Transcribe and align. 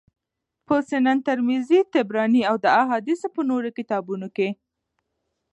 په 0.67 0.75
سنن 0.89 1.17
ترمذي، 1.27 1.79
طبراني 1.93 2.41
او 2.49 2.55
د 2.63 2.65
احاديثو 2.81 3.27
په 3.35 3.41
نورو 3.49 3.69
کتابونو 3.77 4.27
کي 4.35 4.49